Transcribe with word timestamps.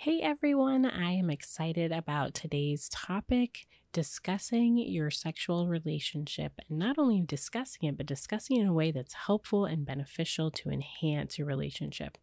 Hey 0.00 0.20
everyone, 0.20 0.86
I 0.86 1.10
am 1.10 1.28
excited 1.28 1.90
about 1.90 2.32
today's 2.32 2.88
topic 2.88 3.66
discussing 3.92 4.78
your 4.78 5.10
sexual 5.10 5.66
relationship 5.66 6.52
and 6.68 6.78
not 6.78 6.98
only 6.98 7.20
discussing 7.20 7.88
it, 7.88 7.96
but 7.96 8.06
discussing 8.06 8.58
it 8.58 8.60
in 8.60 8.68
a 8.68 8.72
way 8.72 8.92
that's 8.92 9.14
helpful 9.14 9.64
and 9.64 9.84
beneficial 9.84 10.52
to 10.52 10.70
enhance 10.70 11.36
your 11.36 11.48
relationship. 11.48 12.16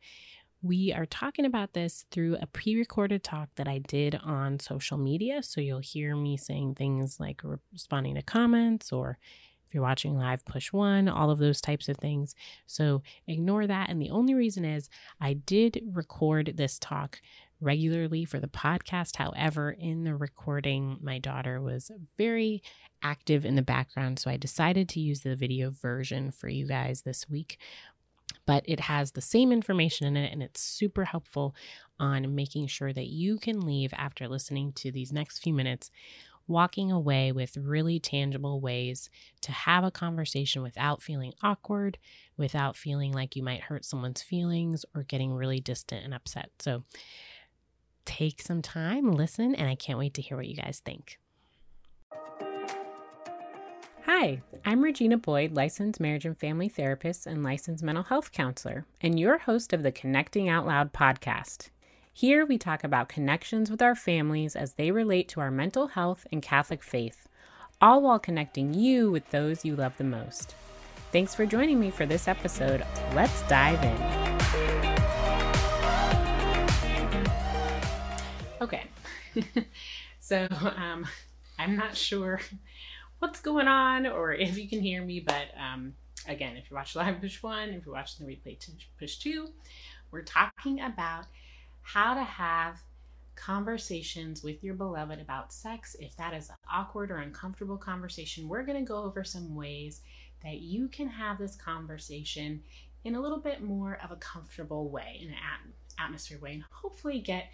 We 0.61 0.93
are 0.93 1.05
talking 1.05 1.43
about 1.43 1.73
this 1.73 2.05
through 2.11 2.37
a 2.37 2.47
pre 2.47 2.77
recorded 2.77 3.25
talk 3.25 3.49
that 3.57 3.67
I 3.67 3.79
did 3.79 4.15
on 4.23 4.61
social 4.61 4.97
media. 4.97 5.43
So 5.43 5.59
you'll 5.59 5.79
hear 5.79 6.15
me 6.15 6.37
saying 6.37 6.75
things 6.75 7.19
like 7.19 7.41
responding 7.73 8.15
to 8.15 8.21
comments 8.21 8.93
or 8.93 9.17
if 9.67 9.73
you're 9.73 9.83
watching 9.83 10.15
live, 10.15 10.45
push 10.45 10.71
one, 10.71 11.07
all 11.07 11.31
of 11.31 11.39
those 11.39 11.59
types 11.59 11.89
of 11.89 11.97
things. 11.97 12.35
So 12.67 13.01
ignore 13.27 13.67
that. 13.67 13.89
And 13.89 14.01
the 14.01 14.11
only 14.11 14.33
reason 14.33 14.63
is 14.63 14.89
I 15.19 15.33
did 15.33 15.81
record 15.91 16.53
this 16.55 16.77
talk 16.79 17.19
regularly 17.65 18.23
for 18.23 18.39
the 18.39 18.47
podcast. 18.47 19.17
However, 19.17 19.71
in 19.71 20.03
the 20.03 20.15
recording, 20.15 20.97
my 21.01 21.19
daughter 21.19 21.59
was 21.61 21.91
very 22.17 22.63
active 23.01 23.45
in 23.45 23.55
the 23.55 23.61
background. 23.61 24.19
So 24.19 24.29
I 24.29 24.37
decided 24.37 24.87
to 24.89 24.99
use 24.99 25.21
the 25.21 25.35
video 25.35 25.71
version 25.71 26.31
for 26.31 26.47
you 26.47 26.67
guys 26.67 27.01
this 27.01 27.29
week. 27.29 27.57
But 28.45 28.63
it 28.67 28.79
has 28.81 29.11
the 29.11 29.21
same 29.21 29.51
information 29.51 30.05
in 30.05 30.15
it, 30.17 30.31
and 30.31 30.43
it's 30.43 30.61
super 30.61 31.03
helpful 31.03 31.55
on 31.99 32.35
making 32.35 32.67
sure 32.67 32.93
that 32.93 33.07
you 33.07 33.39
can 33.39 33.61
leave 33.61 33.91
after 33.95 34.27
listening 34.27 34.71
to 34.73 34.91
these 34.91 35.11
next 35.11 35.39
few 35.39 35.53
minutes 35.53 35.89
walking 36.47 36.91
away 36.91 37.31
with 37.31 37.57
really 37.57 37.99
tangible 37.99 38.59
ways 38.59 39.09
to 39.41 39.51
have 39.51 39.83
a 39.83 39.91
conversation 39.91 40.61
without 40.61 41.01
feeling 41.01 41.33
awkward, 41.41 41.97
without 42.37 42.75
feeling 42.75 43.11
like 43.11 43.35
you 43.35 43.43
might 43.43 43.61
hurt 43.61 43.85
someone's 43.85 44.21
feelings 44.21 44.85
or 44.95 45.03
getting 45.03 45.33
really 45.33 45.59
distant 45.59 46.03
and 46.03 46.13
upset. 46.13 46.49
So, 46.59 46.83
take 48.05 48.41
some 48.41 48.61
time, 48.61 49.11
listen, 49.11 49.53
and 49.55 49.69
I 49.69 49.75
can't 49.75 49.99
wait 49.99 50.13
to 50.15 50.21
hear 50.21 50.37
what 50.37 50.47
you 50.47 50.55
guys 50.55 50.81
think. 50.83 51.19
Hi, 54.05 54.41
I'm 54.63 54.83
Regina 54.83 55.17
Boyd, 55.17 55.53
licensed 55.53 55.99
marriage 55.99 56.25
and 56.25 56.37
family 56.37 56.69
therapist 56.69 57.25
and 57.25 57.43
licensed 57.43 57.83
mental 57.83 58.03
health 58.03 58.31
counselor, 58.31 58.85
and 59.01 59.19
your 59.19 59.39
host 59.39 59.73
of 59.73 59.83
the 59.83 59.91
Connecting 59.91 60.47
Out 60.47 60.65
Loud 60.65 60.93
podcast. 60.93 61.69
Here 62.13 62.45
we 62.45 62.57
talk 62.57 62.83
about 62.83 63.09
connections 63.09 63.69
with 63.69 63.81
our 63.81 63.95
families 63.95 64.55
as 64.55 64.73
they 64.73 64.91
relate 64.91 65.27
to 65.29 65.41
our 65.41 65.51
mental 65.51 65.87
health 65.87 66.25
and 66.31 66.41
Catholic 66.41 66.83
faith, 66.83 67.27
all 67.81 68.01
while 68.01 68.19
connecting 68.19 68.73
you 68.73 69.11
with 69.11 69.29
those 69.31 69.65
you 69.65 69.75
love 69.75 69.97
the 69.97 70.03
most. 70.03 70.55
Thanks 71.11 71.33
for 71.33 71.45
joining 71.45 71.79
me 71.79 71.91
for 71.91 72.05
this 72.05 72.27
episode. 72.27 72.85
Let's 73.13 73.41
dive 73.47 73.83
in. 73.83 74.84
Okay. 78.65 78.85
so 80.19 80.47
um, 80.49 81.05
I'm 81.59 81.75
not 81.75 81.95
sure 81.95 82.41
what's 83.19 83.39
going 83.39 83.67
on 83.67 84.07
or 84.07 84.33
if 84.33 84.57
you 84.57 84.67
can 84.67 84.81
hear 84.81 85.03
me, 85.03 85.19
but 85.19 85.49
um, 85.55 85.93
again, 86.27 86.57
if 86.57 86.71
you 86.71 86.75
watch 86.75 86.95
live, 86.95 87.21
push 87.21 87.43
one. 87.43 87.69
If 87.69 87.85
you're 87.85 87.93
watching 87.93 88.25
the 88.25 88.33
replay, 88.33 88.57
push 88.97 89.17
two. 89.17 89.49
We're 90.09 90.23
talking 90.23 90.81
about 90.81 91.25
how 91.83 92.15
to 92.15 92.23
have 92.23 92.81
conversations 93.35 94.41
with 94.41 94.63
your 94.63 94.73
beloved 94.73 95.21
about 95.21 95.53
sex. 95.53 95.95
If 95.99 96.17
that 96.17 96.33
is 96.33 96.49
an 96.49 96.55
awkward 96.73 97.11
or 97.11 97.17
uncomfortable 97.17 97.77
conversation, 97.77 98.47
we're 98.47 98.63
going 98.63 98.83
to 98.83 98.87
go 98.87 99.03
over 99.03 99.23
some 99.23 99.53
ways 99.53 100.01
that 100.43 100.61
you 100.61 100.87
can 100.87 101.07
have 101.07 101.37
this 101.37 101.55
conversation 101.55 102.63
in 103.03 103.13
a 103.13 103.21
little 103.21 103.41
bit 103.41 103.61
more 103.61 103.99
of 104.03 104.09
a 104.09 104.15
comfortable 104.15 104.89
way, 104.89 105.19
in 105.21 105.27
an 105.27 105.35
atmosphere 105.99 106.39
way, 106.39 106.53
and 106.53 106.63
hopefully 106.71 107.19
get 107.19 107.51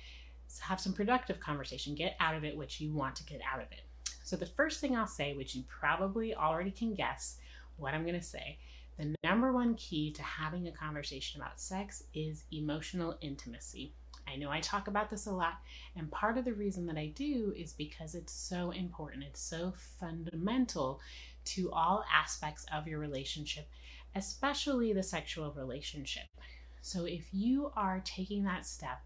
have 0.60 0.80
some 0.80 0.94
productive 0.94 1.40
conversation, 1.40 1.96
get 1.96 2.16
out 2.20 2.36
of 2.36 2.44
it 2.44 2.58
what 2.58 2.80
you 2.80 2.94
want 2.94 3.16
to 3.16 3.24
get 3.24 3.42
out 3.52 3.62
of 3.62 3.72
it. 3.72 3.82
So, 4.24 4.36
the 4.36 4.46
first 4.46 4.80
thing 4.80 4.96
I'll 4.96 5.08
say, 5.08 5.34
which 5.34 5.56
you 5.56 5.64
probably 5.68 6.36
already 6.36 6.72
can 6.72 6.94
guess 6.94 7.38
what 7.78 7.94
I'm 7.94 8.04
going 8.04 8.20
to 8.20 8.22
say, 8.22 8.58
the 8.98 9.16
number 9.24 9.52
one 9.52 9.76
key 9.76 10.12
to 10.14 10.22
having 10.22 10.68
a 10.68 10.72
conversation 10.72 11.42
about 11.42 11.60
sex 11.60 12.04
is 12.14 12.44
emotional 12.52 13.18
intimacy. 13.22 13.94
I 14.28 14.36
know 14.36 14.52
I 14.52 14.60
talk 14.60 14.88
about 14.88 15.10
this 15.10 15.26
a 15.26 15.32
lot, 15.32 15.56
and 15.96 16.12
part 16.12 16.38
of 16.38 16.46
the 16.46 16.54
reason 16.54 16.86
that 16.86 16.98
I 16.98 17.08
do 17.08 17.54
is 17.58 17.74
because 17.74 18.16
it's 18.16 18.32
so 18.32 18.72
important. 18.72 19.24
It's 19.24 19.42
so 19.42 19.74
fundamental 20.00 21.02
to 21.46 21.72
all 21.72 22.06
aspects 22.14 22.66
of 22.72 22.88
your 22.88 23.00
relationship, 23.00 23.68
especially 24.16 24.94
the 24.94 25.04
sexual 25.04 25.52
relationship. 25.52 26.26
So, 26.82 27.06
if 27.06 27.26
you 27.32 27.72
are 27.76 28.02
taking 28.06 28.44
that 28.44 28.66
step 28.66 29.02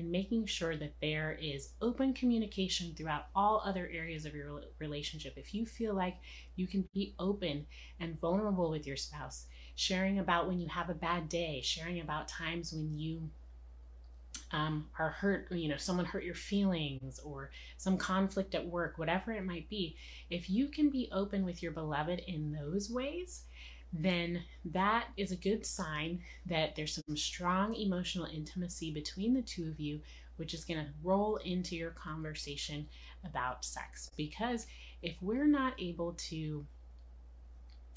and 0.00 0.10
making 0.10 0.46
sure 0.46 0.76
that 0.76 0.94
there 1.02 1.38
is 1.40 1.74
open 1.82 2.14
communication 2.14 2.94
throughout 2.96 3.26
all 3.36 3.62
other 3.64 3.90
areas 3.92 4.24
of 4.24 4.34
your 4.34 4.62
relationship. 4.78 5.34
If 5.36 5.54
you 5.54 5.66
feel 5.66 5.94
like 5.94 6.16
you 6.56 6.66
can 6.66 6.88
be 6.94 7.14
open 7.18 7.66
and 8.00 8.18
vulnerable 8.18 8.70
with 8.70 8.86
your 8.86 8.96
spouse, 8.96 9.44
sharing 9.74 10.18
about 10.18 10.48
when 10.48 10.58
you 10.58 10.68
have 10.68 10.88
a 10.88 10.94
bad 10.94 11.28
day, 11.28 11.60
sharing 11.62 12.00
about 12.00 12.28
times 12.28 12.72
when 12.72 12.98
you 12.98 13.28
um, 14.52 14.86
are 14.98 15.10
hurt, 15.10 15.52
you 15.52 15.68
know, 15.68 15.76
someone 15.76 16.06
hurt 16.06 16.24
your 16.24 16.34
feelings 16.34 17.20
or 17.20 17.50
some 17.76 17.98
conflict 17.98 18.54
at 18.54 18.66
work, 18.66 18.96
whatever 18.96 19.32
it 19.32 19.44
might 19.44 19.68
be, 19.68 19.96
if 20.30 20.48
you 20.48 20.68
can 20.68 20.88
be 20.88 21.10
open 21.12 21.44
with 21.44 21.62
your 21.62 21.72
beloved 21.72 22.22
in 22.26 22.52
those 22.52 22.90
ways, 22.90 23.42
then 23.92 24.42
that 24.64 25.06
is 25.16 25.32
a 25.32 25.36
good 25.36 25.66
sign 25.66 26.20
that 26.46 26.76
there's 26.76 26.94
some 26.94 27.16
strong 27.16 27.74
emotional 27.74 28.26
intimacy 28.26 28.92
between 28.92 29.34
the 29.34 29.42
two 29.42 29.68
of 29.68 29.80
you, 29.80 30.00
which 30.36 30.54
is 30.54 30.64
going 30.64 30.78
to 30.78 30.90
roll 31.02 31.36
into 31.36 31.76
your 31.76 31.90
conversation 31.90 32.86
about 33.24 33.64
sex. 33.64 34.10
Because 34.16 34.66
if 35.02 35.16
we're 35.20 35.46
not 35.46 35.74
able 35.78 36.12
to 36.12 36.66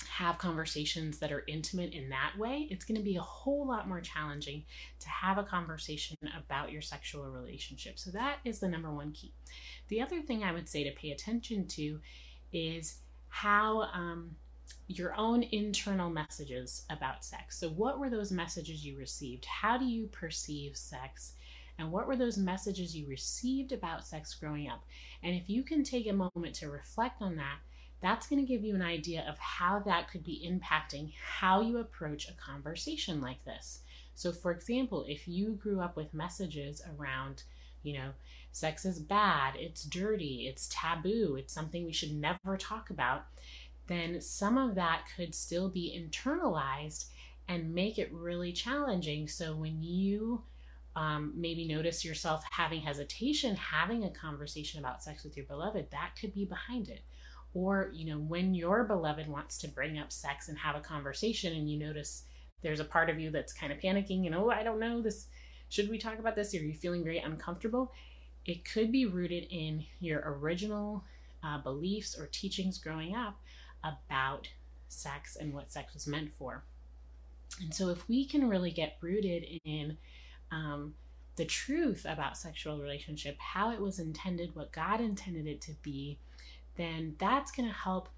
have 0.09 0.37
conversations 0.37 1.19
that 1.19 1.31
are 1.31 1.43
intimate 1.47 1.93
in 1.93 2.09
that 2.09 2.33
way, 2.37 2.67
it's 2.69 2.85
going 2.85 2.97
to 2.97 3.03
be 3.03 3.15
a 3.15 3.21
whole 3.21 3.67
lot 3.67 3.87
more 3.87 4.01
challenging 4.01 4.63
to 4.99 5.09
have 5.09 5.37
a 5.37 5.43
conversation 5.43 6.17
about 6.37 6.71
your 6.71 6.81
sexual 6.81 7.29
relationship. 7.29 7.99
So, 7.99 8.11
that 8.11 8.37
is 8.43 8.59
the 8.59 8.67
number 8.67 8.91
one 8.91 9.11
key. 9.11 9.33
The 9.87 10.01
other 10.01 10.21
thing 10.21 10.43
I 10.43 10.51
would 10.51 10.67
say 10.67 10.83
to 10.83 10.91
pay 10.91 11.11
attention 11.11 11.67
to 11.69 11.99
is 12.51 12.99
how 13.29 13.83
um, 13.93 14.35
your 14.87 15.15
own 15.15 15.43
internal 15.43 16.09
messages 16.09 16.85
about 16.89 17.23
sex. 17.23 17.59
So, 17.59 17.69
what 17.69 17.99
were 17.99 18.09
those 18.09 18.31
messages 18.31 18.85
you 18.85 18.97
received? 18.97 19.45
How 19.45 19.77
do 19.77 19.85
you 19.85 20.07
perceive 20.07 20.75
sex? 20.77 21.33
And 21.79 21.91
what 21.91 22.07
were 22.07 22.15
those 22.15 22.37
messages 22.37 22.95
you 22.95 23.07
received 23.07 23.71
about 23.71 24.05
sex 24.05 24.35
growing 24.35 24.69
up? 24.69 24.83
And 25.23 25.35
if 25.35 25.49
you 25.49 25.63
can 25.63 25.83
take 25.83 26.07
a 26.07 26.13
moment 26.13 26.55
to 26.55 26.69
reflect 26.69 27.21
on 27.21 27.35
that, 27.37 27.57
that's 28.01 28.27
going 28.27 28.45
to 28.45 28.47
give 28.47 28.63
you 28.63 28.75
an 28.75 28.81
idea 28.81 29.25
of 29.27 29.39
how 29.39 29.79
that 29.79 30.11
could 30.11 30.23
be 30.23 30.45
impacting 30.45 31.13
how 31.39 31.61
you 31.61 31.77
approach 31.77 32.27
a 32.27 32.33
conversation 32.33 33.21
like 33.21 33.43
this. 33.45 33.79
So, 34.13 34.31
for 34.31 34.51
example, 34.51 35.05
if 35.07 35.27
you 35.27 35.53
grew 35.53 35.79
up 35.79 35.95
with 35.95 36.13
messages 36.13 36.81
around, 36.97 37.43
you 37.81 37.93
know, 37.93 38.11
sex 38.51 38.85
is 38.85 38.99
bad, 38.99 39.55
it's 39.55 39.83
dirty, 39.83 40.47
it's 40.47 40.67
taboo, 40.69 41.35
it's 41.37 41.53
something 41.53 41.85
we 41.85 41.93
should 41.93 42.13
never 42.13 42.57
talk 42.57 42.89
about, 42.89 43.25
then 43.87 44.21
some 44.21 44.57
of 44.57 44.75
that 44.75 45.03
could 45.15 45.35
still 45.35 45.69
be 45.69 45.97
internalized 45.97 47.05
and 47.47 47.73
make 47.73 47.99
it 47.99 48.13
really 48.13 48.53
challenging. 48.53 49.27
So 49.27 49.55
when 49.55 49.83
you 49.83 50.43
um, 50.95 51.33
maybe 51.35 51.67
notice 51.67 52.05
yourself 52.05 52.43
having 52.51 52.81
hesitation, 52.81 53.55
having 53.55 54.03
a 54.03 54.09
conversation 54.09 54.79
about 54.79 55.03
sex 55.03 55.23
with 55.23 55.35
your 55.35 55.45
beloved, 55.47 55.87
that 55.91 56.11
could 56.19 56.33
be 56.33 56.45
behind 56.45 56.87
it. 56.87 57.01
Or, 57.53 57.91
you 57.93 58.05
know, 58.05 58.19
when 58.19 58.53
your 58.53 58.83
beloved 58.83 59.27
wants 59.27 59.57
to 59.59 59.67
bring 59.67 59.99
up 59.99 60.11
sex 60.11 60.47
and 60.47 60.57
have 60.57 60.75
a 60.75 60.81
conversation 60.81 61.53
and 61.53 61.69
you 61.69 61.77
notice 61.77 62.23
there's 62.61 62.79
a 62.79 62.85
part 62.85 63.09
of 63.09 63.19
you 63.19 63.29
that's 63.29 63.53
kind 63.53 63.71
of 63.71 63.79
panicking, 63.79 64.23
you 64.23 64.29
know, 64.29 64.49
I 64.49 64.63
don't 64.63 64.79
know 64.79 65.01
this, 65.01 65.27
should 65.69 65.89
we 65.89 65.97
talk 65.97 66.19
about 66.19 66.35
this? 66.35 66.53
Are 66.53 66.57
you 66.57 66.73
feeling 66.73 67.03
very 67.03 67.19
uncomfortable? 67.19 67.91
It 68.45 68.65
could 68.65 68.91
be 68.91 69.05
rooted 69.05 69.47
in 69.51 69.85
your 69.99 70.21
original 70.25 71.03
uh, 71.43 71.57
beliefs 71.59 72.17
or 72.17 72.27
teachings 72.27 72.77
growing 72.77 73.15
up 73.15 73.37
about 73.83 74.47
sex 74.87 75.35
and 75.35 75.53
what 75.53 75.71
sex 75.71 75.93
was 75.93 76.07
meant 76.07 76.31
for. 76.33 76.63
And 77.61 77.73
so, 77.73 77.89
if 77.89 78.07
we 78.07 78.25
can 78.25 78.49
really 78.49 78.71
get 78.71 78.97
rooted 79.01 79.45
in 79.63 79.97
um, 80.51 80.95
the 81.35 81.45
truth 81.45 82.05
about 82.07 82.37
sexual 82.37 82.79
relationship, 82.79 83.37
how 83.39 83.71
it 83.71 83.79
was 83.79 83.99
intended, 83.99 84.55
what 84.55 84.71
God 84.71 85.01
intended 85.01 85.47
it 85.47 85.61
to 85.61 85.73
be, 85.81 86.19
then 86.75 87.15
that's 87.19 87.51
going 87.51 87.67
to 87.67 87.75
help 87.75 88.09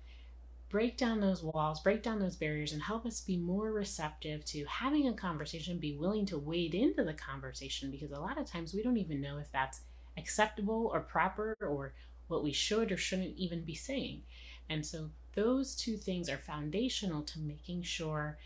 break 0.70 0.98
down 0.98 1.22
those 1.22 1.44
walls, 1.44 1.80
break 1.82 2.04
down 2.04 2.20
those 2.20 2.36
barriers, 2.36 2.74
and 2.74 2.82
help 2.82 3.06
us 3.06 3.22
be 3.22 3.38
more 3.38 3.72
receptive 3.72 4.44
to 4.46 4.66
having 4.66 5.08
a 5.08 5.14
conversation, 5.14 5.78
be 5.78 5.96
willing 5.96 6.26
to 6.26 6.38
wade 6.38 6.76
into 6.76 7.04
the 7.04 7.14
conversation 7.14 7.92
because 7.92 8.12
a 8.12 8.20
lot 8.20 8.38
of 8.38 8.46
times 8.46 8.74
we 8.74 8.84
don't 8.84 8.98
even 8.98 9.22
know 9.22 9.38
if 9.38 9.52
that's 9.52 9.82
acceptable 10.18 10.90
or 10.94 11.02
proper 11.02 11.56
or 11.62 11.94
what 12.28 12.44
we 12.44 12.52
should 12.52 12.92
or 12.92 12.98
shouldn't 12.98 13.38
even 13.38 13.62
be 13.62 13.76
saying. 13.76 14.24
And 14.70 14.86
so 14.86 15.10
those 15.36 15.76
two 15.76 15.98
things 15.98 16.30
are 16.30 16.38
foundational 16.38 17.22
to 17.24 17.40
making 17.40 17.84
sure 17.84 18.38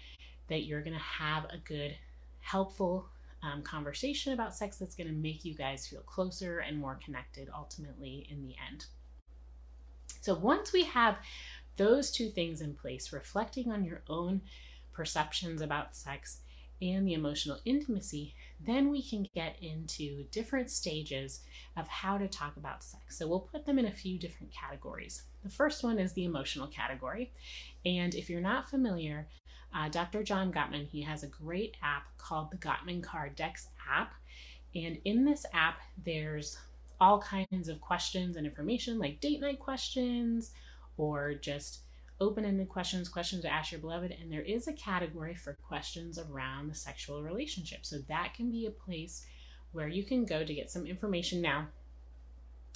that 0.48 0.64
you're 0.64 0.82
going 0.82 0.98
to 0.98 1.00
have 1.00 1.46
a 1.46 1.58
good, 1.58 1.96
helpful 2.42 3.10
um, 3.42 3.62
conversation 3.62 4.34
about 4.34 4.56
sex 4.56 4.78
that's 4.78 4.96
going 4.96 5.08
to 5.08 5.14
make 5.14 5.46
you 5.46 5.54
guys 5.54 5.88
feel 5.88 6.02
closer 6.02 6.60
and 6.60 6.78
more 6.78 7.00
connected 7.04 7.50
ultimately 7.56 8.28
in 8.30 8.42
the 8.42 8.56
end. 8.70 8.86
So 10.22 10.34
once 10.34 10.74
we 10.74 10.84
have 10.84 11.18
those 11.78 12.12
two 12.12 12.30
things 12.30 12.60
in 12.60 12.74
place, 12.74 13.14
reflecting 13.14 13.72
on 13.72 13.86
your 13.86 14.02
own 14.10 14.42
perceptions 14.92 15.62
about 15.62 15.96
sex 15.96 16.40
and 16.82 17.08
the 17.08 17.14
emotional 17.14 17.60
intimacy, 17.64 18.36
then 18.60 18.90
we 18.90 19.02
can 19.02 19.28
get 19.34 19.56
into 19.62 20.24
different 20.32 20.70
stages 20.70 21.42
of 21.78 21.88
how 21.88 22.18
to 22.18 22.28
talk 22.28 22.58
about 22.58 22.84
sex. 22.84 23.18
So 23.18 23.28
we'll 23.28 23.40
put 23.40 23.66
them 23.66 23.80
in 23.80 23.86
a 23.86 23.92
few 23.92 24.20
different 24.20 24.54
categories. 24.54 25.24
The 25.44 25.50
first 25.50 25.84
one 25.84 26.00
is 26.00 26.14
the 26.14 26.26
emotional 26.26 26.68
category. 26.68 27.32
And 27.86 28.14
if 28.16 28.30
you're 28.30 28.42
not 28.42 28.70
familiar, 28.70 29.28
uh, 29.74 29.88
Dr. 29.90 30.24
John 30.24 30.52
Gottman, 30.52 30.88
he 30.88 31.02
has 31.04 31.24
a 31.24 31.28
great 31.28 31.78
app 31.82 32.18
called 32.18 32.52
the 32.52 32.58
Gottman 32.58 33.02
Card 33.02 33.36
Decks 33.36 33.68
app. 33.90 34.14
And 34.76 35.00
in 35.06 35.26
this 35.26 35.46
app, 35.54 35.80
there's 36.06 36.58
all 37.00 37.22
kinds 37.22 37.70
of 37.70 37.80
questions 37.80 38.36
and 38.36 38.46
information 38.46 39.00
like 39.00 39.22
date 39.22 39.40
night 39.40 39.60
questions 39.60 40.52
or 40.98 41.34
just 41.34 41.80
open 42.22 42.46
ended 42.46 42.70
questions, 42.70 43.10
questions 43.10 43.44
to 43.44 43.52
ask 43.52 43.72
your 43.72 43.82
beloved. 43.82 44.16
And 44.20 44.32
there 44.32 44.42
is 44.42 44.68
a 44.68 44.74
category 44.74 45.36
for 45.36 45.58
questions 45.68 46.20
around 46.20 46.70
the 46.70 46.76
sexual 46.76 47.24
relationship. 47.24 47.86
So 47.86 48.00
that 48.08 48.34
can 48.36 48.52
be 48.52 48.66
a 48.66 48.72
place 48.72 49.26
where 49.72 49.88
you 49.88 50.04
can 50.04 50.26
go 50.26 50.44
to 50.44 50.54
get 50.54 50.72
some 50.72 50.86
information 50.86 51.42
now. 51.42 51.68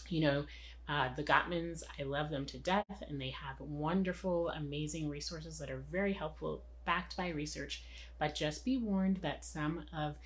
You 0.09 0.21
know, 0.21 0.45
uh, 0.87 1.09
the 1.15 1.23
Gottmans, 1.23 1.83
I 1.99 2.03
love 2.03 2.29
them 2.29 2.45
to 2.47 2.57
death, 2.57 3.03
and 3.07 3.19
they 3.19 3.29
have 3.29 3.59
wonderful, 3.59 4.49
amazing 4.49 5.09
resources 5.09 5.57
that 5.59 5.71
are 5.71 5.83
very 5.91 6.13
helpful, 6.13 6.63
backed 6.85 7.15
by 7.15 7.29
research. 7.29 7.83
But 8.19 8.35
just 8.35 8.65
be 8.65 8.77
warned 8.77 9.17
that 9.17 9.45
some 9.45 9.85
of 9.95 10.17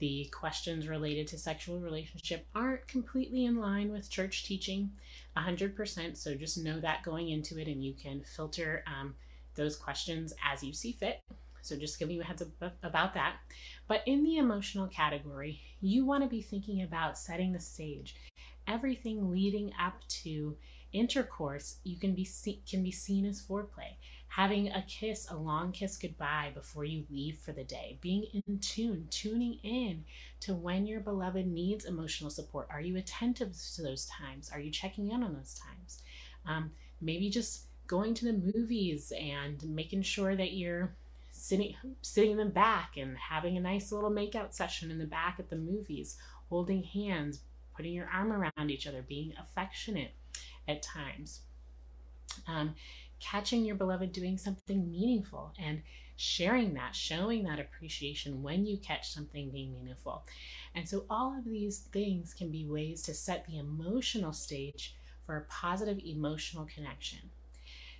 the 0.00 0.28
questions 0.32 0.88
related 0.88 1.28
to 1.28 1.38
sexual 1.38 1.78
relationship 1.78 2.46
aren't 2.54 2.88
completely 2.88 3.44
in 3.44 3.56
line 3.56 3.92
with 3.92 4.10
church 4.10 4.44
teaching 4.44 4.90
100%. 5.36 6.16
So 6.16 6.34
just 6.34 6.58
know 6.58 6.80
that 6.80 7.02
going 7.04 7.28
into 7.28 7.58
it, 7.60 7.68
and 7.68 7.84
you 7.84 7.92
can 7.92 8.22
filter 8.22 8.82
um, 8.86 9.14
those 9.54 9.76
questions 9.76 10.32
as 10.44 10.64
you 10.64 10.72
see 10.72 10.92
fit. 10.92 11.20
So 11.62 11.76
just 11.76 11.98
giving 11.98 12.16
you 12.16 12.22
a 12.22 12.24
heads 12.24 12.42
up 12.42 12.72
about 12.82 13.14
that. 13.14 13.36
But 13.86 14.02
in 14.06 14.24
the 14.24 14.38
emotional 14.38 14.88
category, 14.88 15.60
you 15.80 16.06
want 16.06 16.24
to 16.24 16.28
be 16.28 16.40
thinking 16.40 16.82
about 16.82 17.18
setting 17.18 17.52
the 17.52 17.60
stage. 17.60 18.16
Everything 18.66 19.30
leading 19.30 19.70
up 19.78 20.00
to 20.22 20.56
intercourse, 20.92 21.76
you 21.84 21.98
can 21.98 22.14
be 22.14 22.24
see- 22.24 22.62
can 22.68 22.82
be 22.82 22.90
seen 22.90 23.26
as 23.26 23.42
foreplay 23.42 23.96
having 24.30 24.68
a 24.68 24.84
kiss, 24.86 25.28
a 25.28 25.36
long 25.36 25.72
kiss 25.72 25.96
goodbye 25.96 26.52
before 26.54 26.84
you 26.84 27.04
leave 27.10 27.36
for 27.36 27.50
the 27.50 27.64
day, 27.64 27.98
being 28.00 28.24
in 28.32 28.58
tune, 28.60 29.08
tuning 29.10 29.58
in 29.64 30.04
to 30.38 30.54
when 30.54 30.86
your 30.86 31.00
beloved 31.00 31.46
needs 31.48 31.84
emotional 31.84 32.30
support. 32.30 32.68
Are 32.70 32.80
you 32.80 32.96
attentive 32.96 33.56
to 33.74 33.82
those 33.82 34.06
times? 34.06 34.48
Are 34.54 34.60
you 34.60 34.70
checking 34.70 35.10
in 35.10 35.24
on 35.24 35.34
those 35.34 35.58
times? 35.58 36.02
Um, 36.46 36.70
maybe 37.00 37.28
just 37.28 37.64
going 37.88 38.14
to 38.14 38.26
the 38.26 38.54
movies 38.54 39.12
and 39.18 39.60
making 39.64 40.02
sure 40.02 40.36
that 40.36 40.52
you're 40.52 40.94
sitting 41.32 41.74
sitting 42.00 42.30
in 42.30 42.36
the 42.36 42.44
back 42.44 42.96
and 42.96 43.16
having 43.16 43.56
a 43.56 43.60
nice 43.60 43.90
little 43.90 44.12
makeout 44.12 44.54
session 44.54 44.92
in 44.92 44.98
the 44.98 45.06
back 45.06 45.36
at 45.40 45.50
the 45.50 45.56
movies, 45.56 46.16
holding 46.48 46.84
hands, 46.84 47.40
putting 47.74 47.94
your 47.94 48.08
arm 48.14 48.32
around 48.32 48.70
each 48.70 48.86
other, 48.86 49.02
being 49.02 49.34
affectionate 49.40 50.12
at 50.68 50.82
times. 50.82 51.40
Um, 52.46 52.76
catching 53.20 53.64
your 53.64 53.76
beloved 53.76 54.12
doing 54.12 54.38
something 54.38 54.90
meaningful 54.90 55.52
and 55.58 55.82
sharing 56.16 56.74
that, 56.74 56.94
showing 56.94 57.44
that 57.44 57.58
appreciation 57.58 58.42
when 58.42 58.66
you 58.66 58.76
catch 58.76 59.10
something 59.10 59.50
being 59.50 59.72
meaningful. 59.72 60.24
And 60.74 60.86
so, 60.88 61.04
all 61.08 61.36
of 61.36 61.44
these 61.44 61.78
things 61.92 62.34
can 62.34 62.50
be 62.50 62.66
ways 62.66 63.02
to 63.02 63.14
set 63.14 63.46
the 63.46 63.58
emotional 63.58 64.32
stage 64.32 64.94
for 65.24 65.36
a 65.36 65.44
positive 65.44 65.98
emotional 66.04 66.66
connection. 66.66 67.30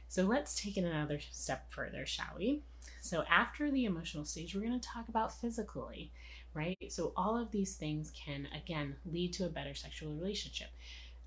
So, 0.08 0.24
let's 0.24 0.60
take 0.60 0.76
it 0.76 0.84
another 0.84 1.20
step 1.30 1.72
further, 1.72 2.04
shall 2.04 2.34
we? 2.36 2.62
So, 3.00 3.24
after 3.30 3.70
the 3.70 3.86
emotional 3.86 4.26
stage, 4.26 4.54
we're 4.54 4.66
going 4.66 4.78
to 4.78 4.88
talk 4.88 5.08
about 5.08 5.32
physically, 5.40 6.12
right? 6.52 6.76
So, 6.90 7.12
all 7.16 7.38
of 7.38 7.50
these 7.50 7.76
things 7.76 8.12
can, 8.14 8.48
again, 8.54 8.96
lead 9.10 9.32
to 9.34 9.46
a 9.46 9.48
better 9.48 9.74
sexual 9.74 10.12
relationship. 10.12 10.68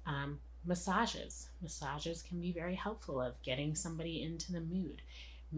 Um, 0.05 0.39
massages. 0.65 1.49
Massages 1.61 2.21
can 2.21 2.39
be 2.39 2.51
very 2.51 2.75
helpful 2.75 3.21
of 3.21 3.41
getting 3.41 3.75
somebody 3.75 4.23
into 4.23 4.51
the 4.51 4.61
mood. 4.61 5.01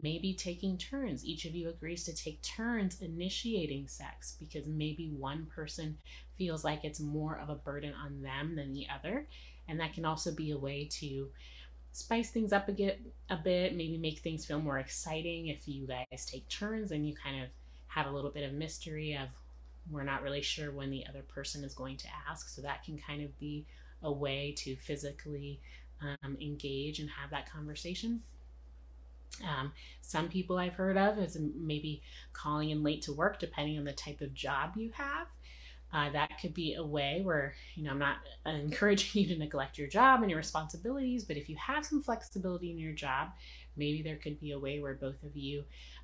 Maybe 0.02 0.34
taking 0.34 0.78
turns. 0.78 1.24
Each 1.24 1.46
of 1.46 1.56
you 1.56 1.69
agrees 1.69 2.04
to 2.06 2.16
take 2.16 2.42
turns 2.42 3.02
initiating 3.02 3.88
sex 3.88 4.36
because 4.40 4.68
maybe 4.68 5.13
one 5.18 5.46
person 5.46 5.98
feels 6.38 6.63
like 6.63 6.84
it's 6.84 7.00
more 7.00 7.40
of 7.40 7.50
a 7.50 7.56
burden 7.56 7.94
on 7.94 8.22
them 8.22 8.56
than 8.56 8.74
the 8.74 8.88
other. 8.94 9.28
And 9.68 9.80
that 9.80 9.94
can 9.94 10.06
also 10.06 10.31
be 10.34 10.52
a 10.52 10.57
way 10.57 10.90
to 11.00 11.30
spice 11.94 12.30
things 12.30 12.52
up 12.52 12.68
a 12.68 12.74
bit, 12.74 13.02
a 13.30 13.38
bit, 13.38 13.75
maybe 13.75 13.98
make 13.98 14.19
things 14.19 14.46
feel 14.46 14.60
more 14.60 14.80
exciting 14.80 15.48
if 15.48 15.66
you 15.66 15.88
guys 15.88 16.25
take 16.25 16.48
turns 16.50 16.92
and 16.92 17.07
you 17.07 17.16
kind 17.16 17.42
of 17.42 17.50
have 17.88 18.07
a 18.07 18.12
little 18.12 18.31
bit 18.31 18.44
of 18.44 18.54
mystery 18.54 19.13
of 19.13 19.30
we're 19.90 20.04
not 20.04 20.22
really 20.22 20.42
sure 20.42 20.72
when 20.72 20.90
the 20.90 21.06
other 21.07 21.22
person 21.22 21.63
is 21.63 21.74
going 21.74 21.96
to 21.98 22.07
ask. 22.30 22.50
So 22.50 22.62
that 22.63 22.84
can 22.84 22.98
kind 22.98 23.24
of 23.24 23.38
be 23.40 23.66
a 24.03 24.12
way 24.12 24.53
to 24.57 24.75
physically 24.75 25.62
um, 26.01 26.38
engage 26.42 27.00
and 27.00 27.09
have 27.09 27.30
that 27.31 27.51
conversation. 27.51 28.21
Um, 29.44 29.74
some 30.01 30.30
people 30.30 30.57
I've 30.57 30.74
heard 30.74 30.97
of 30.97 31.18
is 31.18 31.38
maybe 31.56 32.01
calling 32.33 32.69
in 32.69 32.83
late 32.83 33.01
to 33.03 33.13
work, 33.13 33.39
depending 33.39 33.77
on 33.77 33.83
the 33.83 33.94
type 33.94 34.21
of 34.21 34.33
job 34.33 34.77
you 34.77 34.92
have. 34.94 35.27
Uh, 35.94 36.09
that 36.12 36.39
could 36.42 36.53
be 36.53 36.74
a 36.74 36.83
way 36.83 37.21
where, 37.24 37.53
you 37.75 37.83
know, 37.83 37.92
I'm 37.92 38.00
not 38.00 38.18
encouraging 38.45 39.21
you 39.21 39.27
to 39.30 39.39
neglect 39.39 39.77
your 39.77 39.88
job 39.88 40.21
and 40.21 40.30
your 40.30 40.38
responsibilities, 40.38 41.24
but 41.24 41.38
if 41.38 41.50
you 41.50 41.56
have 41.57 41.86
some 41.86 42.01
flexibility 42.01 42.71
in 42.71 42.77
your 42.77 42.94
job, 42.94 43.30
maybe 43.77 44.01
there 44.01 44.18
could 44.18 44.39
be 44.39 44.51
a 44.51 44.59
way 44.59 44.80
where 44.80 44.94
both 44.94 45.21
of 45.24 45.36
you 45.36 45.63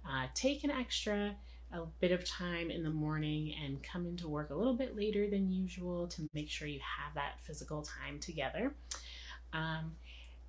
uh, 0.10 0.28
take 0.34 0.64
an 0.64 0.72
extra 0.72 1.36
a 1.74 1.86
bit 2.00 2.12
of 2.12 2.26
time 2.26 2.70
in 2.70 2.84
the 2.84 2.90
morning 2.90 3.54
and 3.64 3.82
come 3.82 4.06
into 4.06 4.28
work 4.28 4.50
a 4.50 4.56
little 4.56 4.74
bit 4.74 4.96
later 4.96 5.30
than 5.30 5.52
usual 5.52 6.08
to 6.08 6.28
make 6.34 6.50
sure 6.50 6.68
you 6.68 6.80
have 6.80 7.14
that 7.16 7.40
physical 7.42 7.82
time 7.82 8.20
together. 8.20 8.76
Um, 9.54 9.94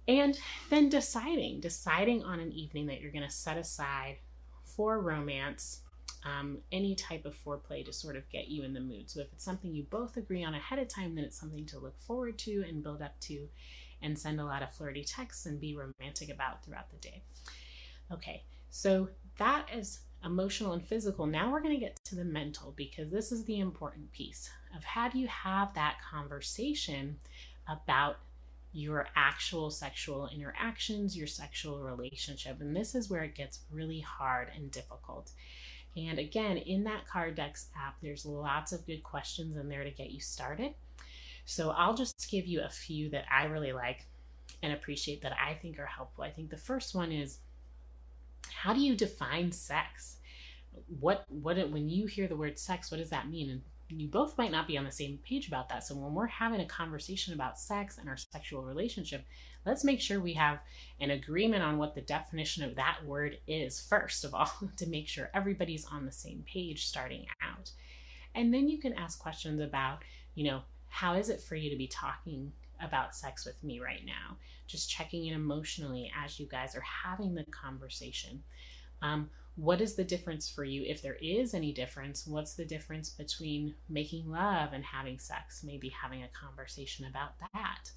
and 0.09 0.39
then 0.69 0.89
deciding, 0.89 1.61
deciding 1.61 2.25
on 2.25 2.41
an 2.41 2.53
evening 2.53 2.87
that 2.87 3.01
you're 3.01 3.13
going 3.13 3.25
to 3.25 3.31
set 3.31 3.57
aside 3.57 4.17
for 4.65 5.01
romance, 5.01 5.81
um, 6.25 6.59
any 6.71 6.95
type 6.95 7.25
of 7.25 7.37
foreplay 7.37 7.85
to 7.85 7.93
sort 7.93 8.17
of 8.17 8.29
get 8.31 8.49
you 8.49 8.65
in 8.65 8.73
the 8.73 8.81
mood. 8.81 9.11
So 9.11 9.21
if 9.21 9.33
it's 9.33 9.45
something 9.45 9.73
you 9.73 9.85
both 9.85 10.17
agree 10.17 10.45
on 10.45 10.55
ahead 10.55 10.79
of 10.79 10.89
time, 10.89 11.15
then 11.15 11.25
it's 11.25 11.39
something 11.39 11.67
to 11.67 11.79
look 11.79 11.99
forward 12.01 12.39
to 12.41 12.65
and 12.69 12.83
build 12.83 13.03
up 13.03 13.19
to 13.23 13.49
and 14.03 14.19
send 14.19 14.41
a 14.41 14.45
lot 14.45 14.63
of 14.63 14.73
flirty 14.73 15.05
texts 15.05 15.47
and 15.47 15.61
be 15.61 15.77
romantic 15.77 16.31
about 16.31 16.65
throughout 16.65 16.91
the 16.91 16.97
day. 16.97 17.23
Okay, 18.13 18.43
so 18.71 19.09
that 19.39 19.67
is 19.73 20.01
emotional 20.25 20.73
and 20.73 20.85
physical. 20.85 21.27
Now 21.27 21.51
we're 21.51 21.61
going 21.61 21.75
to 21.75 21.81
get 21.81 21.99
to 22.05 22.15
the 22.15 22.25
mental 22.25 22.73
because 22.77 23.11
this 23.11 23.33
is 23.33 23.45
the 23.45 23.61
important 23.61 24.13
piece 24.13 24.51
of 24.77 24.85
how 24.85 25.09
do 25.09 25.19
you 25.19 25.29
have 25.29 25.75
that 25.75 25.97
conversation 26.09 27.19
about 27.69 28.17
your 28.73 29.07
actual 29.17 29.71
sexual 29.71 30.29
interactions, 30.35 31.17
your 31.17 31.27
sexual 31.27 31.81
relationship. 31.81 32.61
And 32.61 32.75
this 32.75 32.95
is 32.95 33.11
where 33.11 33.23
it 33.23 33.35
gets 33.35 33.61
really 33.71 34.01
hard 34.01 34.49
and 34.57 34.71
difficult. 34.71 35.31
And 35.97 36.19
again, 36.19 36.57
in 36.57 36.85
that 36.85 37.07
Card 37.07 37.35
Decks 37.35 37.67
app, 37.77 37.97
there's 38.01 38.25
lots 38.25 38.73
of 38.73 38.87
good 38.87 39.03
questions 39.03 39.57
in 39.57 39.69
there 39.69 39.85
to 39.85 39.91
get 39.91 40.11
you 40.11 40.21
started. 40.21 40.75
So 41.45 41.71
I'll 41.71 41.95
just 41.95 42.31
give 42.31 42.47
you 42.47 42.63
a 42.63 42.69
few 42.71 43.11
that 43.11 43.25
I 43.31 43.45
really 43.45 43.73
like 43.73 44.07
and 44.63 44.73
appreciate 44.73 45.23
that 45.23 45.33
I 45.33 45.55
think 45.55 45.79
are 45.79 45.87
helpful. 45.87 46.25
I 46.25 46.31
think 46.31 46.49
the 46.51 46.57
first 46.57 46.95
one 46.95 47.13
is 47.13 47.39
how 48.51 48.73
do 48.73 48.81
you 48.81 48.97
define 48.97 49.53
sex? 49.53 50.19
What 51.01 51.25
what 51.29 51.57
when 51.71 51.89
you 51.89 52.07
hear 52.07 52.29
the 52.29 52.37
word 52.37 52.59
sex, 52.59 52.91
what 52.91 52.99
does 52.99 53.11
that 53.11 53.29
mean? 53.29 53.51
And 53.51 53.63
you 54.01 54.09
both 54.09 54.39
might 54.39 54.53
not 54.53 54.67
be 54.67 54.79
on 54.79 54.85
the 54.85 54.91
same 54.91 55.19
page 55.19 55.49
about 55.49 55.69
that. 55.69 55.85
So 55.85 55.95
when 55.95 56.15
we're 56.15 56.27
having 56.27 56.61
a 56.61 56.67
conversation 56.67 57.35
about 57.35 57.59
sex 57.59 57.99
and 57.99 58.09
our 58.09 58.17
sexual 58.17 58.63
relationship, 58.63 59.25
let's 59.67 59.85
make 59.85 60.01
sure 60.01 60.21
we 60.21 60.33
have 60.35 60.61
an 61.01 61.11
agreement 61.11 61.63
on 61.63 61.77
what 61.77 61.95
the 61.95 62.01
definition 62.01 62.65
of 62.65 62.77
that 62.77 62.99
word 63.05 63.39
is 63.47 63.81
first 63.81 64.25
of 64.25 64.35
all 64.35 64.51
to 64.77 64.87
make 64.87 65.09
sure 65.09 65.31
everybody's 65.35 65.85
on 65.85 66.07
the 66.07 66.13
same 66.13 66.43
page 66.47 66.87
starting 66.87 67.27
out. 67.43 67.71
And 68.35 68.53
then 68.53 68.69
you 68.69 68.79
can 68.79 68.95
ask 68.95 69.19
questions 69.19 69.61
about, 69.61 69.99
you 70.35 70.45
know, 70.45 70.63
how 70.89 71.15
is 71.15 71.29
it 71.29 71.41
for 71.41 71.55
you 71.55 71.71
to 71.71 71.77
be 71.77 71.87
talking 71.87 72.53
about 72.83 73.15
sex 73.15 73.47
with 73.47 73.63
me 73.63 73.81
right 73.81 74.05
now? 74.05 74.37
Just 74.67 74.91
checking 74.91 75.27
in 75.27 75.35
emotionally 75.35 76.11
as 76.23 76.39
you 76.39 76.47
guys 76.47 76.75
are 76.75 76.85
having 77.05 77.35
the 77.35 77.45
conversation. 77.45 78.43
Um, 79.01 79.31
what 79.57 79.81
is 79.81 79.95
the 79.95 80.05
difference 80.05 80.49
for 80.49 80.65
you? 80.65 80.83
If 80.87 81.03
there 81.03 81.19
is 81.21 81.55
any 81.55 81.73
difference 81.73 82.27
what's 82.27 82.55
the 82.55 82.65
difference 82.65 83.11
between 83.11 83.75
making 83.89 84.31
love 84.31 84.73
and 84.73 84.85
having 84.85 85.19
sex? 85.19 85.63
Maybe 85.65 85.91
having 85.91 86.23
a 86.23 86.29
conversation 86.29 87.07
about 87.07 87.35
that. 87.53 87.91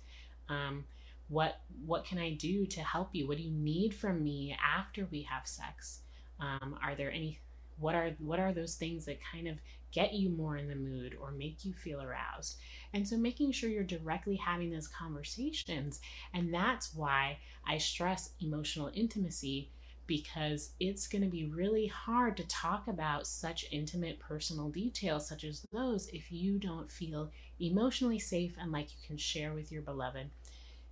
Um, 0.50 0.86
what 1.28 1.62
what 1.86 2.06
can 2.06 2.20
i 2.20 2.32
do 2.32 2.66
to 2.68 2.82
help 2.82 3.10
you? 3.14 3.28
What 3.28 3.38
do 3.38 3.44
you 3.44 3.52
need 3.52 3.94
from 3.94 4.24
me 4.24 4.56
after 4.64 5.08
we 5.12 5.24
have 5.24 5.48
sex? 5.48 6.02
Um, 6.40 6.78
are 6.84 6.96
there 6.96 7.12
any 7.12 7.40
what 7.80 7.96
are 7.96 8.12
what 8.20 8.40
are 8.40 8.54
those 8.54 8.76
things 8.76 9.06
that 9.06 9.20
kind 9.32 9.48
of 9.48 9.58
get 9.92 10.14
you 10.14 10.30
more 10.30 10.58
in 10.58 10.68
the 10.68 10.76
mood 10.76 11.16
or 11.22 11.32
make 11.32 11.64
you 11.64 11.74
feel 11.74 12.02
aroused? 12.02 12.58
And 12.94 13.08
so 13.08 13.18
making 13.18 13.52
sure 13.52 13.70
you're 13.70 13.84
directly 13.84 14.36
having 14.36 14.72
those 14.72 14.88
conversations 14.88 16.00
and 16.34 16.54
that's 16.54 16.94
why 16.94 17.38
i 17.68 17.78
stress 17.78 18.32
emotional 18.42 18.92
intimacy 18.94 19.70
because 20.08 20.72
it's 20.80 21.08
going 21.08 21.24
to 21.24 21.30
be 21.30 21.46
really 21.46 21.88
hard 21.88 22.38
to 22.38 22.48
talk 22.48 22.88
about 22.88 23.26
such 23.26 23.66
intimate 23.72 24.20
personal 24.20 24.70
details 24.70 25.28
such 25.28 25.44
as 25.44 25.66
those 25.72 26.08
if 26.10 26.32
you 26.32 26.60
don't 26.60 26.90
feel 26.90 27.32
emotionally 27.60 28.20
safe 28.20 28.56
and 28.60 28.72
like 28.72 28.90
you 28.92 29.08
can 29.08 29.18
share 29.18 29.54
with 29.54 29.72
your 29.72 29.82
beloved 29.82 30.30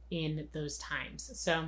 in 0.10 0.48
those 0.54 0.78
times. 0.78 1.30
So 1.34 1.66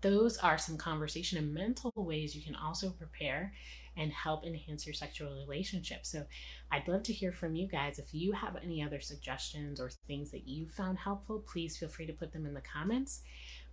those 0.00 0.38
are 0.38 0.58
some 0.58 0.76
conversation 0.76 1.38
and 1.38 1.52
mental 1.52 1.92
ways 1.96 2.34
you 2.34 2.42
can 2.42 2.54
also 2.54 2.90
prepare 2.90 3.52
and 3.98 4.12
help 4.12 4.44
enhance 4.44 4.86
your 4.86 4.94
sexual 4.94 5.34
relationship. 5.34 6.06
So 6.06 6.24
I'd 6.70 6.86
love 6.86 7.02
to 7.04 7.12
hear 7.12 7.32
from 7.32 7.56
you 7.56 7.66
guys. 7.66 7.98
If 7.98 8.14
you 8.14 8.32
have 8.32 8.56
any 8.62 8.82
other 8.82 9.00
suggestions 9.00 9.80
or 9.80 9.90
things 10.06 10.30
that 10.30 10.46
you 10.46 10.66
found 10.66 10.98
helpful, 10.98 11.40
please 11.40 11.76
feel 11.76 11.88
free 11.88 12.06
to 12.06 12.12
put 12.12 12.32
them 12.32 12.46
in 12.46 12.54
the 12.54 12.62
comments. 12.62 13.22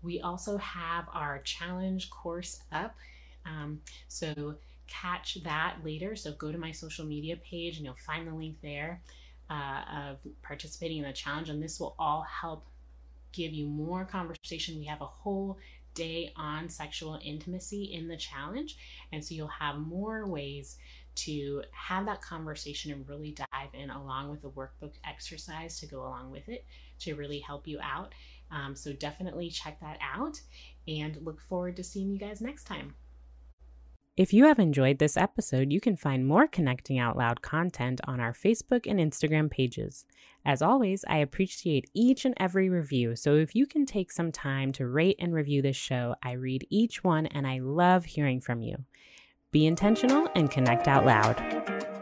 We 0.01 0.20
also 0.22 0.58
have 0.58 1.05
our 1.13 1.39
challenge 1.44 2.10
course 2.10 2.60
up. 2.72 2.96
Um, 3.46 3.82
so 4.08 4.55
catch 4.88 5.44
that 5.44 5.77
later. 5.84 6.15
So 6.15 6.34
go 6.34 6.51
to 6.51 6.58
my 6.58 6.72
social 6.72 7.05
media 7.05 7.38
page 7.38 7.77
and 7.77 7.86
you'll 7.86 7.96
find 7.96 8.27
the 8.27 8.34
link 8.34 8.58
there 8.62 9.01
uh, 9.50 9.82
of 9.96 10.17
participating 10.41 10.98
in 10.98 11.03
the 11.03 11.13
challenge. 11.13 11.50
And 11.50 11.62
this 11.62 11.79
will 11.79 11.96
all 12.00 12.24
help 12.24 12.65
give 13.32 13.53
you 13.53 13.67
more 13.67 14.05
conversation. 14.05 14.79
We 14.79 14.86
have 14.86 15.01
a 15.01 15.05
whole 15.05 15.58
day 15.96 16.32
on 16.36 16.70
sexual 16.70 17.20
intimacy 17.24 17.94
in 17.94 18.08
the 18.08 18.18
challenge. 18.18 18.78
And 19.12 19.24
so 19.24 19.34
you'll 19.34 19.48
have 19.48 19.78
more 19.78 20.28
ways 20.28 20.78
to 21.16 21.64
have 21.72 22.06
that 22.06 22.22
conversation 22.22 22.92
and 22.92 23.08
really 23.08 23.32
dive 23.32 23.74
in 23.74 23.90
along 23.90 24.30
with 24.30 24.42
the 24.42 24.50
workbook 24.50 24.94
exercise 25.08 25.80
to 25.80 25.88
go 25.88 26.02
along 26.02 26.30
with 26.30 26.48
it 26.50 26.66
to 27.00 27.16
really 27.16 27.40
help 27.40 27.68
you 27.68 27.80
out. 27.82 28.14
Um, 28.52 28.75
so 28.75 28.94
definitely 28.94 29.50
check 29.50 29.80
that 29.80 29.98
out 30.02 30.40
and 30.88 31.18
look 31.24 31.42
forward 31.42 31.78
to 31.78 31.84
seeing 31.84 32.12
you 32.12 32.20
guys 32.20 32.42
next 32.42 32.66
time. 32.66 32.94
If 34.17 34.31
you 34.31 34.45
have 34.45 34.60
enjoyed 34.60 35.00
this 35.00 35.17
episode, 35.17 35.74
you 35.74 35.81
can 35.81 35.98
find 35.98 36.25
more 36.25 36.48
Connecting 36.48 36.98
Out 36.98 37.17
Loud 37.17 37.41
content 37.41 38.00
on 38.05 38.22
our 38.22 38.31
Facebook 38.31 38.89
and 38.89 38.98
Instagram 38.98 39.51
pages. 39.51 40.05
As 40.45 40.62
always, 40.62 41.03
I 41.10 41.17
appreciate 41.17 41.89
each 41.93 42.24
and 42.24 42.34
every 42.38 42.69
review, 42.69 43.17
so 43.17 43.36
if 43.36 43.53
you 43.55 43.65
can 43.65 43.86
take 43.86 44.13
some 44.13 44.31
time 44.31 44.72
to 44.74 44.88
rate 44.88 45.17
and 45.19 45.34
review 45.34 45.62
this 45.62 45.75
show, 45.75 46.15
I 46.24 46.31
read 46.31 46.65
each 46.69 47.03
one 47.03 47.25
and 47.25 47.45
I 47.45 47.60
love 47.60 48.05
hearing 48.05 48.39
from 48.39 48.62
you. 48.62 48.86
Be 49.51 49.65
intentional 49.65 50.29
and 50.34 50.50
connect 50.50 50.88
out 50.88 51.05
loud. 51.05 51.95